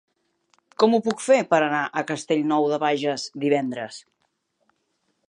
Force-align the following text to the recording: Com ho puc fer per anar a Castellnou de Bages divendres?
Com 0.83 0.95
ho 0.97 0.99
puc 1.07 1.19
fer 1.25 1.37
per 1.51 1.59
anar 1.65 1.83
a 1.85 2.03
Castellnou 2.13 2.67
de 2.73 2.81
Bages 2.85 3.29
divendres? 3.45 4.03